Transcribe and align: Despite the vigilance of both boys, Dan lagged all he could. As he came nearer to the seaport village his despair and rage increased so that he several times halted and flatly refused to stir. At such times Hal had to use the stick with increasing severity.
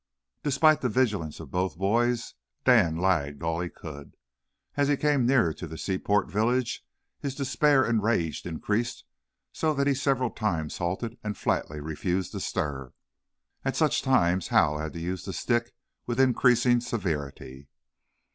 Despite 0.41 0.81
the 0.81 0.89
vigilance 0.89 1.39
of 1.39 1.51
both 1.51 1.77
boys, 1.77 2.33
Dan 2.65 2.95
lagged 2.97 3.43
all 3.43 3.59
he 3.61 3.69
could. 3.69 4.15
As 4.75 4.87
he 4.87 4.97
came 4.97 5.27
nearer 5.27 5.53
to 5.53 5.67
the 5.67 5.77
seaport 5.77 6.27
village 6.27 6.83
his 7.19 7.35
despair 7.35 7.83
and 7.83 8.01
rage 8.01 8.43
increased 8.43 9.03
so 9.53 9.75
that 9.75 9.85
he 9.85 9.93
several 9.93 10.31
times 10.31 10.79
halted 10.79 11.19
and 11.23 11.37
flatly 11.37 11.79
refused 11.79 12.31
to 12.31 12.39
stir. 12.39 12.93
At 13.63 13.75
such 13.75 14.01
times 14.01 14.47
Hal 14.47 14.79
had 14.79 14.93
to 14.93 14.99
use 14.99 15.25
the 15.25 15.33
stick 15.33 15.71
with 16.07 16.19
increasing 16.19 16.79
severity. 16.81 17.67